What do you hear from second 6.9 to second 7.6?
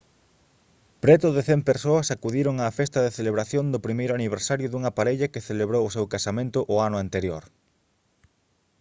anterior